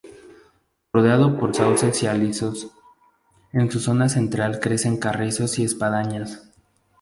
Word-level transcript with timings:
Rodeado 0.93 1.37
por 1.37 1.53
sauces 1.55 2.01
y 2.01 2.07
alisos, 2.07 2.69
en 3.53 3.69
su 3.69 3.79
zona 3.79 4.09
central 4.09 4.59
crecen 4.59 4.97
carrizos 4.97 5.59
y 5.59 5.63
espadañas. 5.63 6.49